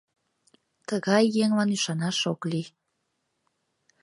[0.87, 2.67] —Тыгай еҥлан ӱшанаш ок лий.